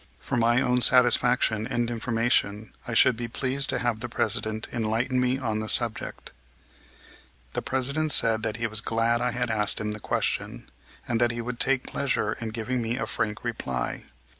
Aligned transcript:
For 0.17 0.35
my 0.35 0.59
own 0.61 0.81
satisfaction 0.81 1.67
and 1.67 1.91
information 1.91 2.73
I 2.87 2.95
should 2.95 3.15
be 3.15 3.27
pleased 3.27 3.69
to 3.69 3.77
have 3.77 3.99
the 3.99 4.09
President 4.09 4.67
enlighten 4.73 5.19
me 5.19 5.37
on 5.37 5.59
the 5.59 5.69
subject. 5.69 6.31
The 7.53 7.61
President 7.61 8.11
said 8.11 8.41
that 8.41 8.57
he 8.57 8.65
was 8.65 8.81
glad 8.81 9.21
I 9.21 9.29
had 9.29 9.51
asked 9.51 9.79
him 9.79 9.91
the 9.91 9.99
question, 9.99 10.71
and 11.07 11.21
that 11.21 11.29
he 11.29 11.39
would 11.39 11.59
take 11.59 11.85
pleasure 11.85 12.33
in 12.33 12.49
giving 12.49 12.81
me 12.81 12.97
a 12.97 13.05
frank 13.05 13.43
reply. 13.43 14.05